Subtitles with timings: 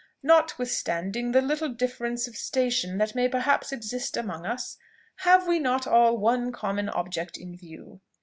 [0.23, 4.79] Notwithstanding the little differences of station that may perhaps exist among us,
[5.17, 8.01] have we not all one common object in view?